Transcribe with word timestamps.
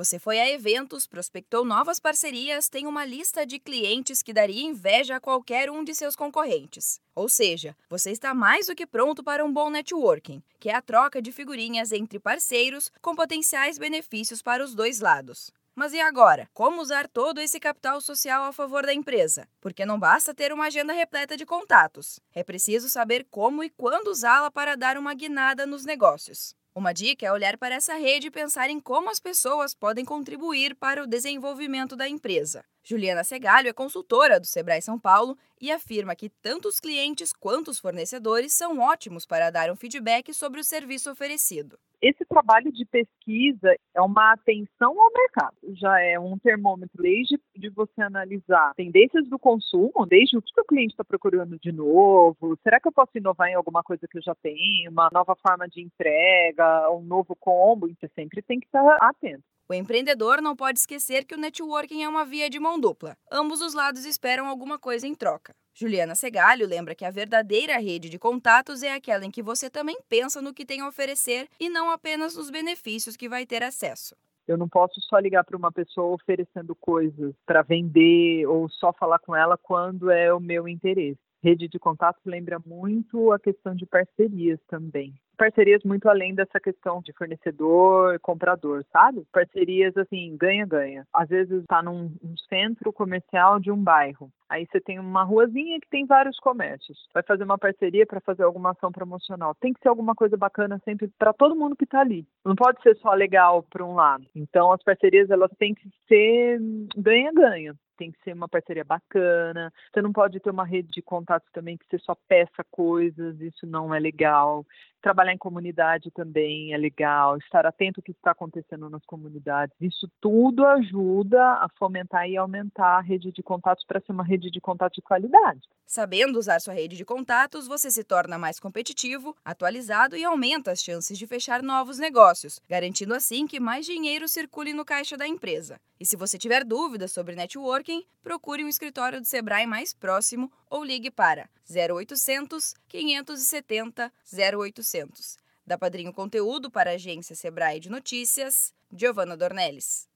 Você 0.00 0.18
foi 0.18 0.40
a 0.40 0.48
eventos, 0.48 1.06
prospectou 1.06 1.62
novas 1.62 2.00
parcerias, 2.00 2.70
tem 2.70 2.86
uma 2.86 3.04
lista 3.04 3.44
de 3.44 3.58
clientes 3.58 4.22
que 4.22 4.32
daria 4.32 4.64
inveja 4.64 5.16
a 5.16 5.20
qualquer 5.20 5.70
um 5.70 5.84
de 5.84 5.94
seus 5.94 6.16
concorrentes. 6.16 6.98
Ou 7.14 7.28
seja, 7.28 7.76
você 7.86 8.10
está 8.10 8.32
mais 8.32 8.68
do 8.68 8.74
que 8.74 8.86
pronto 8.86 9.22
para 9.22 9.44
um 9.44 9.52
bom 9.52 9.68
networking, 9.68 10.42
que 10.58 10.70
é 10.70 10.74
a 10.74 10.80
troca 10.80 11.20
de 11.20 11.30
figurinhas 11.30 11.92
entre 11.92 12.18
parceiros 12.18 12.90
com 13.02 13.14
potenciais 13.14 13.76
benefícios 13.76 14.40
para 14.40 14.64
os 14.64 14.74
dois 14.74 15.00
lados. 15.00 15.50
Mas 15.74 15.92
e 15.92 16.00
agora? 16.00 16.48
Como 16.54 16.80
usar 16.80 17.06
todo 17.06 17.38
esse 17.38 17.60
capital 17.60 18.00
social 18.00 18.44
a 18.44 18.54
favor 18.54 18.86
da 18.86 18.94
empresa? 18.94 19.46
Porque 19.60 19.84
não 19.84 19.98
basta 19.98 20.34
ter 20.34 20.50
uma 20.50 20.68
agenda 20.68 20.94
repleta 20.94 21.36
de 21.36 21.44
contatos. 21.44 22.18
É 22.34 22.42
preciso 22.42 22.88
saber 22.88 23.26
como 23.30 23.62
e 23.62 23.68
quando 23.68 24.08
usá-la 24.08 24.50
para 24.50 24.78
dar 24.78 24.96
uma 24.96 25.12
guinada 25.12 25.66
nos 25.66 25.84
negócios. 25.84 26.58
Uma 26.72 26.92
dica 26.92 27.26
é 27.26 27.32
olhar 27.32 27.58
para 27.58 27.74
essa 27.74 27.94
rede 27.94 28.28
e 28.28 28.30
pensar 28.30 28.70
em 28.70 28.78
como 28.78 29.10
as 29.10 29.18
pessoas 29.18 29.74
podem 29.74 30.04
contribuir 30.04 30.76
para 30.76 31.02
o 31.02 31.06
desenvolvimento 31.06 31.96
da 31.96 32.08
empresa. 32.08 32.64
Juliana 32.82 33.24
Segalho 33.24 33.68
é 33.68 33.72
consultora 33.72 34.40
do 34.40 34.46
Sebrae 34.46 34.80
São 34.80 34.98
Paulo 34.98 35.36
e 35.60 35.70
afirma 35.70 36.16
que 36.16 36.28
tanto 36.28 36.68
os 36.68 36.80
clientes 36.80 37.32
quanto 37.32 37.70
os 37.70 37.78
fornecedores 37.78 38.52
são 38.52 38.78
ótimos 38.78 39.26
para 39.26 39.50
dar 39.50 39.70
um 39.70 39.76
feedback 39.76 40.32
sobre 40.32 40.60
o 40.60 40.64
serviço 40.64 41.10
oferecido. 41.10 41.78
Esse 42.00 42.24
trabalho 42.24 42.72
de 42.72 42.86
pesquisa 42.86 43.74
é 43.94 44.00
uma 44.00 44.32
atenção 44.32 44.98
ao 44.98 45.12
mercado. 45.12 45.54
Já 45.74 46.00
é 46.00 46.18
um 46.18 46.38
termômetro 46.38 47.02
desde 47.02 47.38
de 47.54 47.68
você 47.68 48.00
analisar 48.00 48.72
tendências 48.74 49.28
do 49.28 49.38
consumo, 49.38 50.06
desde 50.08 50.38
o 50.38 50.40
que 50.40 50.60
o 50.60 50.64
cliente 50.64 50.94
está 50.94 51.04
procurando 51.04 51.58
de 51.58 51.70
novo, 51.70 52.58
será 52.62 52.80
que 52.80 52.88
eu 52.88 52.92
posso 52.92 53.10
inovar 53.14 53.48
em 53.48 53.54
alguma 53.54 53.82
coisa 53.82 54.08
que 54.08 54.16
eu 54.16 54.22
já 54.22 54.34
tenho, 54.36 54.90
uma 54.90 55.10
nova 55.12 55.36
forma 55.46 55.68
de 55.68 55.82
entrega, 55.82 56.90
um 56.90 57.02
novo 57.02 57.36
combo, 57.36 57.86
você 57.86 58.08
sempre 58.14 58.40
tem 58.40 58.58
que 58.58 58.66
estar 58.66 58.96
atento. 59.02 59.44
O 59.70 59.74
empreendedor 59.74 60.42
não 60.42 60.56
pode 60.56 60.80
esquecer 60.80 61.24
que 61.24 61.32
o 61.32 61.38
networking 61.38 62.02
é 62.02 62.08
uma 62.08 62.24
via 62.24 62.50
de 62.50 62.58
mão 62.58 62.76
dupla. 62.76 63.16
Ambos 63.30 63.60
os 63.60 63.72
lados 63.72 64.04
esperam 64.04 64.48
alguma 64.48 64.80
coisa 64.80 65.06
em 65.06 65.14
troca. 65.14 65.54
Juliana 65.72 66.16
Segalho 66.16 66.66
lembra 66.66 66.92
que 66.92 67.04
a 67.04 67.10
verdadeira 67.12 67.78
rede 67.78 68.10
de 68.10 68.18
contatos 68.18 68.82
é 68.82 68.92
aquela 68.92 69.24
em 69.24 69.30
que 69.30 69.44
você 69.44 69.70
também 69.70 69.96
pensa 70.08 70.42
no 70.42 70.52
que 70.52 70.66
tem 70.66 70.80
a 70.80 70.88
oferecer 70.88 71.46
e 71.60 71.68
não 71.68 71.88
apenas 71.88 72.34
nos 72.34 72.50
benefícios 72.50 73.16
que 73.16 73.28
vai 73.28 73.46
ter 73.46 73.62
acesso. 73.62 74.16
Eu 74.48 74.58
não 74.58 74.68
posso 74.68 75.00
só 75.02 75.16
ligar 75.20 75.44
para 75.44 75.56
uma 75.56 75.70
pessoa 75.70 76.16
oferecendo 76.16 76.74
coisas 76.74 77.32
para 77.46 77.62
vender 77.62 78.46
ou 78.46 78.68
só 78.68 78.92
falar 78.92 79.20
com 79.20 79.36
ela 79.36 79.56
quando 79.56 80.10
é 80.10 80.34
o 80.34 80.40
meu 80.40 80.66
interesse. 80.66 81.20
Rede 81.42 81.68
de 81.68 81.78
contatos 81.78 82.22
lembra 82.24 82.58
muito 82.64 83.32
a 83.32 83.38
questão 83.38 83.74
de 83.74 83.86
parcerias 83.86 84.60
também 84.68 85.14
parcerias 85.40 85.82
muito 85.84 86.06
além 86.06 86.34
dessa 86.34 86.60
questão 86.60 87.00
de 87.00 87.14
fornecedor, 87.14 88.20
comprador, 88.20 88.84
sabe? 88.92 89.26
Parcerias 89.32 89.96
assim, 89.96 90.36
ganha-ganha. 90.36 91.06
Às 91.14 91.30
vezes 91.30 91.62
está 91.62 91.82
num 91.82 92.12
um 92.22 92.36
centro 92.46 92.92
comercial 92.92 93.58
de 93.58 93.72
um 93.72 93.82
bairro. 93.82 94.30
Aí 94.50 94.66
você 94.66 94.78
tem 94.78 94.98
uma 94.98 95.22
ruazinha 95.22 95.80
que 95.80 95.88
tem 95.88 96.04
vários 96.04 96.38
comércios. 96.40 96.98
Vai 97.14 97.22
fazer 97.22 97.44
uma 97.44 97.56
parceria 97.56 98.04
para 98.04 98.20
fazer 98.20 98.42
alguma 98.42 98.72
ação 98.72 98.92
promocional. 98.92 99.54
Tem 99.54 99.72
que 99.72 99.80
ser 99.80 99.88
alguma 99.88 100.14
coisa 100.14 100.36
bacana 100.36 100.78
sempre 100.84 101.08
para 101.18 101.32
todo 101.32 101.56
mundo 101.56 101.74
que 101.74 101.84
está 101.84 102.00
ali. 102.00 102.26
Não 102.44 102.54
pode 102.54 102.82
ser 102.82 102.94
só 102.96 103.14
legal 103.14 103.62
para 103.62 103.86
um 103.86 103.94
lado. 103.94 104.26
Então 104.36 104.70
as 104.72 104.82
parcerias 104.82 105.30
elas 105.30 105.50
têm 105.58 105.72
que 105.72 105.88
ser 106.06 106.60
ganha-ganha 106.94 107.74
tem 108.00 108.10
que 108.10 108.18
ser 108.24 108.32
uma 108.32 108.48
parceria 108.48 108.82
bacana. 108.82 109.70
Você 109.92 110.00
não 110.00 110.10
pode 110.10 110.40
ter 110.40 110.48
uma 110.48 110.64
rede 110.64 110.88
de 110.90 111.02
contatos 111.02 111.50
também 111.52 111.76
que 111.76 111.84
você 111.84 111.98
só 111.98 112.14
peça 112.26 112.64
coisas, 112.70 113.38
isso 113.42 113.66
não 113.66 113.94
é 113.94 114.00
legal. 114.00 114.64
Trabalhar 115.02 115.32
em 115.32 115.38
comunidade 115.38 116.10
também 116.10 116.74
é 116.74 116.76
legal, 116.76 117.38
estar 117.38 117.64
atento 117.64 118.00
ao 118.00 118.04
que 118.04 118.10
está 118.10 118.32
acontecendo 118.32 118.90
nas 118.90 119.04
comunidades. 119.06 119.74
Isso 119.80 120.10
tudo 120.20 120.66
ajuda 120.66 121.42
a 121.42 121.68
fomentar 121.78 122.28
e 122.28 122.36
aumentar 122.36 122.98
a 122.98 123.00
rede 123.00 123.32
de 123.32 123.42
contatos 123.42 123.84
para 123.86 124.00
ser 124.00 124.12
uma 124.12 124.24
rede 124.24 124.50
de 124.50 124.60
contatos 124.60 124.96
de 124.96 125.02
qualidade. 125.02 125.60
Sabendo 125.86 126.38
usar 126.38 126.60
sua 126.60 126.74
rede 126.74 126.96
de 126.96 127.04
contatos, 127.04 127.66
você 127.66 127.90
se 127.90 128.04
torna 128.04 128.38
mais 128.38 128.60
competitivo, 128.60 129.34
atualizado 129.42 130.16
e 130.16 130.22
aumenta 130.22 130.70
as 130.70 130.82
chances 130.82 131.18
de 131.18 131.26
fechar 131.26 131.62
novos 131.62 131.98
negócios, 131.98 132.60
garantindo 132.68 133.14
assim 133.14 133.46
que 133.46 133.58
mais 133.58 133.86
dinheiro 133.86 134.28
circule 134.28 134.74
no 134.74 134.84
caixa 134.84 135.16
da 135.16 135.26
empresa. 135.26 135.80
E 135.98 136.04
se 136.04 136.16
você 136.16 136.38
tiver 136.38 136.64
dúvidas 136.64 137.10
sobre 137.10 137.34
networking, 137.34 138.04
procure 138.22 138.64
um 138.64 138.68
escritório 138.68 139.20
do 139.20 139.26
Sebrae 139.26 139.66
mais 139.66 139.94
próximo 139.94 140.50
ou 140.68 140.84
ligue 140.84 141.10
para 141.10 141.48
0800 141.70 142.74
570 142.88 144.12
0800. 144.32 145.36
Da 145.64 145.78
Padrinho 145.78 146.12
Conteúdo 146.12 146.70
para 146.70 146.90
a 146.90 146.94
agência 146.94 147.36
Sebrae 147.36 147.78
de 147.78 147.88
Notícias, 147.88 148.74
Giovana 148.92 149.36
Dornelles. 149.36 150.10